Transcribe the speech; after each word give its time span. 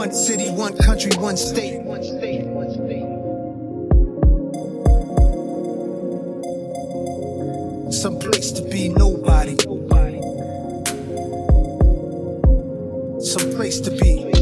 One 0.00 0.14
city, 0.14 0.48
one 0.52 0.74
country, 0.78 1.10
one 1.18 1.36
state. 1.36 1.76
Some 7.92 8.18
place 8.18 8.50
to 8.52 8.62
be 8.62 8.88
nobody. 8.88 9.58
Some 13.20 13.50
place 13.52 13.78
to 13.80 13.90
be. 13.90 14.32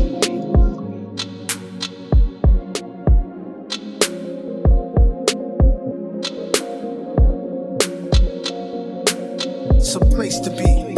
Some 9.81 10.09
place 10.11 10.39
to 10.39 10.51
be. 10.51 10.95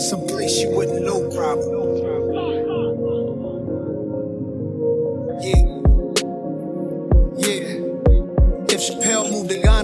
Some 0.00 0.26
place 0.26 0.58
you 0.58 0.70
wouldn't 0.74 1.04
know 1.04 1.30
problem. 1.30 2.03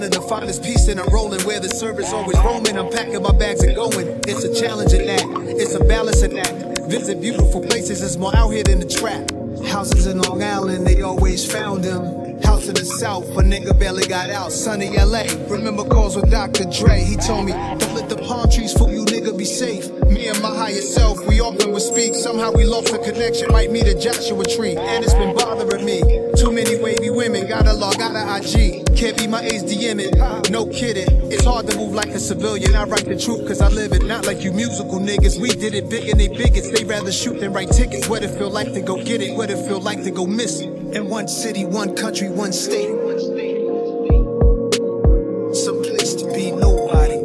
To 0.09 0.21
find 0.21 0.45
his 0.45 0.59
peace, 0.59 0.87
then 0.87 0.99
I'm 0.99 1.07
rolling 1.13 1.41
where 1.41 1.59
the 1.59 1.69
service 1.69 2.11
always 2.11 2.37
roaming. 2.39 2.77
I'm 2.77 2.89
packing 2.89 3.21
my 3.21 3.31
bags 3.31 3.61
and 3.61 3.75
going. 3.75 4.07
It's 4.27 4.43
a 4.43 4.53
challenge 4.59 4.93
in 4.93 5.05
that. 5.05 5.23
It's 5.59 5.75
a 5.75 5.83
balance 5.83 6.23
in 6.23 6.33
that. 6.33 6.89
Visit 6.89 7.21
beautiful 7.21 7.61
places, 7.61 8.01
it's 8.01 8.17
more 8.17 8.35
out 8.35 8.49
here 8.49 8.63
than 8.63 8.79
the 8.79 8.87
trap. 8.87 9.29
Houses 9.67 10.07
in 10.07 10.19
Long 10.19 10.41
Island, 10.41 10.87
they 10.87 11.03
always 11.03 11.49
found 11.49 11.83
them. 11.83 12.30
House 12.43 12.67
in 12.67 12.75
the 12.75 12.85
South, 12.85 13.25
a 13.37 13.41
nigga 13.41 13.77
barely 13.77 14.05
got 14.07 14.29
out. 14.29 14.51
Sunny 14.51 14.89
LA, 14.97 15.23
remember 15.47 15.83
calls 15.83 16.15
with 16.15 16.29
Dr. 16.29 16.65
Dre. 16.65 17.03
He 17.03 17.15
told 17.15 17.45
me, 17.45 17.53
don't 17.53 17.93
let 17.93 18.09
the 18.09 18.17
palm 18.17 18.49
trees 18.49 18.73
fool 18.73 18.91
you, 18.91 19.05
nigga, 19.05 19.37
be 19.37 19.45
safe. 19.45 19.91
Me 20.07 20.27
and 20.27 20.41
my 20.41 20.55
higher 20.55 20.81
self, 20.81 21.25
we 21.27 21.39
often 21.39 21.71
would 21.71 21.81
speak. 21.81 22.15
Somehow 22.15 22.51
we 22.51 22.65
lost 22.65 22.91
the 22.91 22.99
connection, 22.99 23.51
might 23.51 23.71
meet 23.71 23.87
a 23.87 23.97
Joshua 23.99 24.45
tree. 24.45 24.75
And 24.75 25.03
it's 25.03 25.13
been 25.13 25.35
bothering 25.35 25.85
me. 25.85 26.01
Too 26.37 26.51
many 26.51 26.81
wavy 26.81 27.09
women, 27.09 27.47
gotta 27.47 27.73
log 27.73 27.99
out 28.01 28.15
of 28.15 28.25
IG. 28.37 28.85
Can't 28.95 29.17
be 29.17 29.27
my 29.27 29.41
age 29.41 29.61
no 30.51 30.65
kidding. 30.65 31.07
It's 31.31 31.45
hard 31.45 31.65
to 31.67 31.77
move 31.77 31.93
like 31.93 32.09
a 32.09 32.19
civilian. 32.19 32.75
I 32.75 32.83
write 32.83 33.05
the 33.05 33.17
truth 33.17 33.47
cause 33.47 33.61
I 33.61 33.69
live 33.69 33.93
it, 33.93 34.03
not 34.05 34.25
like 34.25 34.43
you 34.43 34.51
musical 34.51 34.99
niggas. 34.99 35.39
We 35.39 35.49
did 35.49 35.73
it 35.73 35.89
big 35.89 36.09
and 36.09 36.19
they 36.19 36.27
bigots. 36.27 36.71
They 36.71 36.83
rather 36.83 37.11
shoot 37.11 37.39
than 37.39 37.53
write 37.53 37.71
tickets. 37.71 38.09
What 38.09 38.21
it 38.23 38.37
feel 38.37 38.49
like 38.49 38.73
to 38.73 38.81
go 38.81 39.01
get 39.01 39.21
it, 39.21 39.35
what 39.35 39.49
it 39.49 39.65
feel 39.65 39.79
like 39.79 40.03
to 40.03 40.11
go 40.11 40.25
miss 40.25 40.59
it. 40.59 40.80
In 40.93 41.07
one 41.07 41.29
city, 41.29 41.63
one 41.63 41.95
country, 41.95 42.27
one 42.29 42.51
state. 42.51 42.89
Some 45.55 45.81
place 45.83 46.13
to 46.15 46.29
be 46.33 46.51
nobody. 46.51 47.23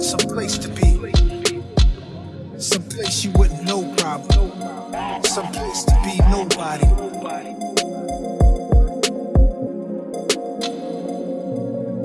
Some 0.00 0.20
place 0.30 0.58
to 0.58 0.68
be. 0.68 1.12
Some 2.60 2.84
place 2.84 3.24
you 3.24 3.32
wouldn't 3.32 3.64
know 3.64 3.92
problem. 3.96 4.52
Some 5.24 5.50
place 5.50 5.82
to 5.82 6.00
be 6.04 6.18
nobody. 6.30 6.86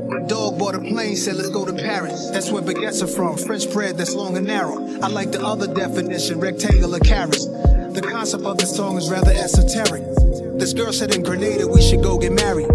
My 0.09 0.27
dog 0.27 0.57
bought 0.57 0.73
a 0.73 0.79
plane, 0.79 1.15
said 1.15 1.35
let's 1.35 1.49
go 1.49 1.65
to 1.65 1.73
Paris. 1.73 2.31
That's 2.31 2.49
where 2.49 2.63
baguettes 2.63 3.03
are 3.03 3.07
from, 3.07 3.37
French 3.37 3.71
bread 3.71 3.99
that's 3.99 4.15
long 4.15 4.37
and 4.37 4.47
narrow. 4.47 4.79
I 5.03 5.07
like 5.07 5.31
the 5.31 5.45
other 5.45 5.71
definition, 5.71 6.39
rectangular 6.39 6.97
carrots. 6.97 7.45
The 7.93 8.01
concept 8.01 8.45
of 8.45 8.57
this 8.57 8.73
song 8.73 8.97
is 8.97 9.11
rather 9.11 9.31
esoteric. 9.31 10.01
This 10.57 10.71
girl 10.71 10.93
said 10.93 11.13
in 11.13 11.23
Grenada 11.23 11.67
we 11.67 11.81
should 11.81 12.01
go 12.01 12.17
get 12.17 12.31
married. 12.31 12.69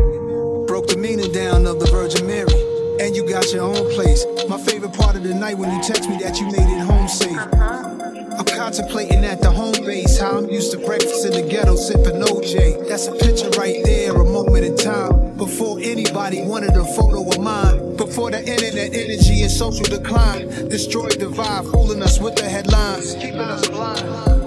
Broke 0.66 0.88
the 0.88 0.98
meaning 0.98 1.32
down 1.32 1.66
of 1.66 1.80
the 1.80 1.86
Virgin 1.86 2.26
Mary. 2.26 2.52
And 3.00 3.16
you 3.16 3.26
got 3.26 3.50
your 3.50 3.62
own 3.64 3.90
place. 3.94 4.26
My 4.46 4.60
favorite 4.60 4.92
part 4.92 5.16
of 5.16 5.22
the 5.22 5.32
night 5.32 5.56
when 5.56 5.72
you 5.72 5.82
text 5.82 6.10
me 6.10 6.18
that 6.18 6.38
you 6.38 6.46
made 6.46 6.68
it 6.68 6.80
home 6.84 7.08
safe. 7.08 7.32
I'm 7.32 8.44
contemplating 8.44 9.24
at 9.24 9.40
the 9.40 9.50
home 9.50 9.86
base 9.86 10.18
how 10.18 10.36
I'm 10.36 10.50
used 10.50 10.72
to 10.72 10.78
breakfast 10.84 11.24
in 11.24 11.32
the 11.32 11.48
ghetto 11.48 11.76
sipping 11.76 12.20
OJ. 12.20 12.86
That's 12.86 13.06
a 13.06 13.12
picture 13.12 13.48
right 13.58 13.80
there, 13.84 14.12
a 14.12 14.24
moment 14.24 14.66
in 14.66 14.76
time. 14.76 15.34
Before 15.38 15.78
anybody 15.80 16.42
wanted 16.42 16.76
a 16.76 16.84
photo 16.84 17.26
of 17.26 17.40
mine. 17.40 17.96
Before 17.96 18.30
the 18.30 18.40
internet 18.40 18.92
energy 18.92 19.25
and 19.42 19.50
social 19.50 19.84
decline 19.84 20.48
destroy 20.68 21.08
the 21.08 21.26
vibe, 21.26 21.70
fooling 21.70 22.02
us 22.02 22.20
with 22.20 22.36
the 22.36 22.44
headlines, 22.44 23.14
keeping 23.14 23.40
us 23.40 23.68
blind. 23.68 24.00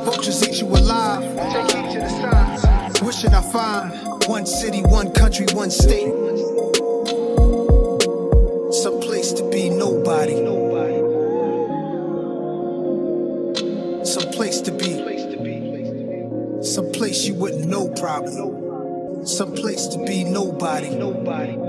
Vultures 0.06 0.48
eat 0.48 0.62
you 0.62 0.68
alive. 0.68 1.22
Take 1.54 1.72
heed 1.76 1.92
to 1.94 2.00
the 2.00 2.10
signs. 2.10 3.02
Wishing 3.02 3.34
I 3.34 3.42
find 3.52 4.28
one 4.28 4.46
city, 4.46 4.82
one 4.82 5.12
country, 5.12 5.46
one 5.54 5.72
state. 5.72 6.14
Some 8.72 9.00
place 9.00 9.34
to 9.34 9.50
be 9.50 9.70
nobody. 9.70 10.36
Some 14.06 14.32
place 14.32 14.62
to 14.62 14.72
be. 14.72 16.64
Some 16.64 16.92
place 16.92 17.26
you 17.26 17.36
wouldn't 17.36 17.68
know 17.68 17.90
problem. 17.90 19.26
Some 19.26 19.54
place 19.54 19.88
to 19.88 20.06
be 20.06 20.24
nobody. 20.24 20.90
Nobody. 20.90 21.69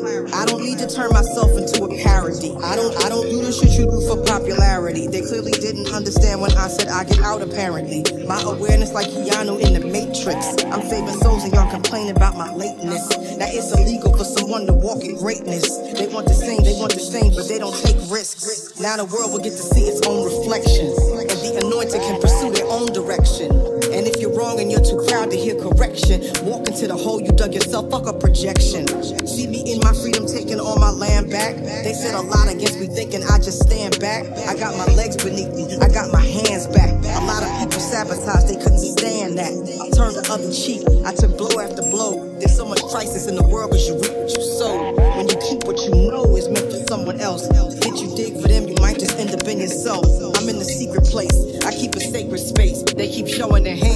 I 0.00 0.46
don't 0.46 0.62
need 0.64 0.78
to 0.78 0.88
turn 0.88 1.10
myself 1.12 1.52
into 1.52 1.84
a 1.84 1.88
parody. 2.02 2.56
I 2.64 2.74
don't 2.74 2.96
I 3.04 3.08
don't 3.10 3.28
do 3.28 3.44
the 3.44 3.52
shit 3.52 3.76
you 3.76 3.84
do 3.84 4.00
for 4.08 4.16
popularity. 4.24 5.06
They 5.06 5.20
clearly 5.20 5.52
didn't 5.52 5.92
understand 5.92 6.40
when 6.40 6.52
I 6.56 6.68
said 6.68 6.88
I 6.88 7.04
get 7.04 7.20
out 7.20 7.42
apparently. 7.42 8.00
My 8.24 8.40
awareness 8.40 8.92
like 8.92 9.08
Keanu 9.08 9.60
in 9.60 9.76
the 9.76 9.84
Matrix. 9.84 10.64
I'm 10.72 10.80
saving 10.88 11.20
souls 11.20 11.44
and 11.44 11.52
y'all 11.52 11.70
complain 11.70 12.08
about 12.08 12.34
my 12.34 12.48
lateness. 12.54 13.04
Now 13.36 13.44
it's 13.52 13.76
illegal 13.76 14.16
for 14.16 14.24
someone 14.24 14.64
to 14.66 14.72
walk 14.72 15.04
in 15.04 15.16
greatness. 15.16 15.68
They 15.92 16.08
want 16.08 16.28
the 16.28 16.34
same, 16.34 16.64
they 16.64 16.74
want 16.80 16.94
the 16.94 17.04
same, 17.04 17.34
but 17.36 17.46
they 17.46 17.58
don't 17.58 17.76
take 17.84 18.00
risks. 18.08 18.80
Now 18.80 18.96
the 18.96 19.04
world 19.04 19.32
will 19.32 19.44
get 19.44 19.52
to 19.52 19.64
see 19.68 19.84
its 19.84 20.00
own 20.06 20.24
reflection. 20.24 20.96
And 21.28 21.38
the 21.44 21.60
anointed 21.60 22.00
can 22.00 22.20
pursue 22.20 22.50
their 22.52 22.66
own 22.66 22.88
direction. 22.96 23.69
And 24.00 24.08
if 24.08 24.16
you're 24.16 24.32
wrong 24.32 24.58
and 24.60 24.72
you're 24.72 24.80
too 24.80 24.96
proud 25.12 25.30
to 25.30 25.36
hear 25.36 25.52
correction, 25.60 26.24
walk 26.48 26.66
into 26.66 26.88
the 26.88 26.96
hole 26.96 27.20
you 27.20 27.28
dug 27.36 27.52
yourself, 27.52 27.90
fuck 27.90 28.08
a 28.08 28.16
projection. 28.16 28.88
See 29.28 29.44
me 29.46 29.60
in 29.70 29.78
my 29.84 29.92
freedom 29.92 30.24
taking 30.24 30.58
all 30.58 30.80
my 30.80 30.88
land 30.88 31.28
back. 31.28 31.56
They 31.84 31.92
said 31.92 32.14
a 32.14 32.22
lot 32.24 32.48
against 32.48 32.80
me, 32.80 32.86
thinking 32.86 33.20
I 33.28 33.36
just 33.36 33.60
stand 33.68 34.00
back. 34.00 34.24
I 34.48 34.56
got 34.56 34.72
my 34.80 34.88
legs 34.96 35.20
beneath 35.20 35.52
me, 35.52 35.68
I 35.84 35.92
got 35.92 36.08
my 36.16 36.24
hands 36.24 36.64
back. 36.72 36.96
A 36.96 37.24
lot 37.28 37.44
of 37.44 37.52
people 37.60 37.76
sabotage, 37.76 38.48
they 38.48 38.56
couldn't 38.56 38.80
stand 38.80 39.36
that. 39.36 39.52
I 39.52 39.92
turned 39.92 40.16
the 40.16 40.24
other 40.32 40.48
cheek, 40.48 40.80
I 41.04 41.12
took 41.12 41.36
blow 41.36 41.60
after 41.60 41.84
blow. 41.92 42.24
There's 42.40 42.56
so 42.56 42.64
much 42.64 42.80
crisis 42.88 43.28
in 43.28 43.36
the 43.36 43.44
world, 43.44 43.68
but 43.68 43.84
you 43.84 44.00
reap 44.00 44.16
what 44.16 44.32
you 44.32 44.40
sow. 44.56 44.96
When 44.96 45.28
you 45.28 45.36
keep 45.44 45.68
what 45.68 45.76
you 45.84 45.92
know 45.92 46.24
is 46.40 46.48
meant 46.48 46.72
for 46.72 46.80
someone 46.88 47.20
else, 47.20 47.44
did 47.84 48.00
you 48.00 48.16
dig 48.16 48.40
for 48.40 48.48
them, 48.48 48.64
you 48.64 48.80
might 48.80 48.96
just 48.96 49.20
end 49.20 49.36
up 49.36 49.44
in 49.44 49.60
yourself. 49.60 50.08
I'm 50.40 50.48
in 50.48 50.56
the 50.56 50.64
secret 50.64 51.04
place, 51.04 51.36
I 51.68 51.76
keep 51.76 51.92
a 51.96 52.00
sacred 52.00 52.40
space. 52.40 52.80
They 52.96 53.08
keep 53.08 53.28
showing 53.28 53.64
their 53.64 53.76
hands, 53.76 53.89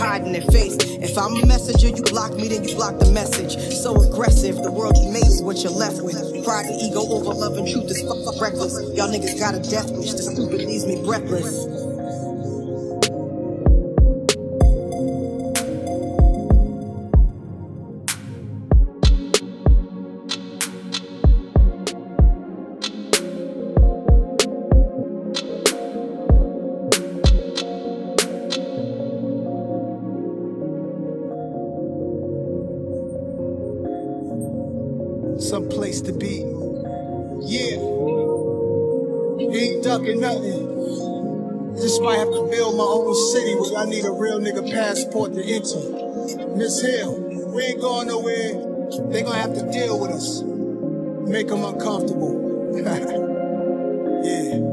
hiding 0.00 0.32
their 0.32 0.48
face. 0.48 0.76
If 0.80 1.16
I'm 1.18 1.36
a 1.36 1.46
messenger, 1.46 1.88
you 1.88 2.02
block 2.02 2.32
me, 2.34 2.48
then 2.48 2.64
you 2.64 2.74
block 2.74 2.98
the 2.98 3.10
message. 3.12 3.52
So 3.74 4.00
aggressive, 4.00 4.56
the 4.56 4.72
world 4.72 4.96
is 4.96 5.42
what 5.42 5.62
you're 5.62 5.72
left 5.72 6.02
with. 6.02 6.16
Pride 6.44 6.66
and 6.66 6.80
ego 6.80 7.00
over 7.00 7.34
love 7.34 7.56
and 7.58 7.68
truth 7.68 7.90
is 7.90 8.02
fuck 8.02 8.40
reckless. 8.40 8.74
Y'all 8.96 9.12
niggas 9.12 9.38
got 9.38 9.54
a 9.54 9.60
death 9.60 9.90
wish, 9.92 10.12
the 10.12 10.22
stupid 10.22 10.62
leaves 10.64 10.86
me 10.86 11.02
breathless. 11.04 11.79
Some 35.40 35.68
place 35.68 36.00
to 36.02 36.12
be. 36.12 36.44
Yeah. 37.40 37.80
Ain't 39.52 39.82
ducking 39.82 40.20
nothing. 40.20 41.76
Just 41.76 42.02
might 42.02 42.18
have 42.18 42.28
to 42.28 42.46
build 42.50 42.76
my 42.76 42.84
own 42.84 43.14
city 43.32 43.54
where 43.54 43.78
I 43.78 43.86
need 43.86 44.04
a 44.04 44.12
real 44.12 44.38
nigga 44.38 44.70
passport 44.70 45.32
to 45.34 45.42
enter. 45.42 46.56
Miss 46.56 46.82
Hill, 46.82 47.18
we 47.54 47.62
ain't 47.64 47.80
going 47.80 48.08
nowhere. 48.08 48.52
They 49.10 49.22
gonna 49.22 49.38
have 49.38 49.54
to 49.54 49.72
deal 49.72 49.98
with 49.98 50.10
us. 50.10 50.42
Make 50.42 51.48
them 51.48 51.64
uncomfortable. 51.64 52.76
it. 54.22 54.69